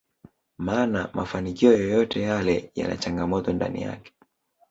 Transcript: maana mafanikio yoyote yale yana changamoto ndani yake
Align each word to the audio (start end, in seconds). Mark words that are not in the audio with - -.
maana 0.57 1.09
mafanikio 1.13 1.73
yoyote 1.77 2.21
yale 2.21 2.71
yana 2.75 2.97
changamoto 2.97 3.53
ndani 3.53 3.81
yake 3.81 4.13